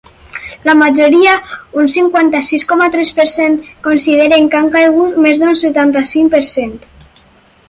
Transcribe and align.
La 0.67 0.73
majoria, 0.77 1.33
un 1.81 1.91
cinquanta-sis 1.97 2.65
coma 2.73 2.87
tres 2.97 3.11
per 3.19 3.27
cent, 3.35 3.59
consideren 3.89 4.49
que 4.55 4.59
han 4.61 4.73
caigut 4.77 5.21
més 5.27 5.45
d’un 5.45 5.61
setanta-cinc 5.65 6.35
per 6.39 6.43
cent. 6.59 6.75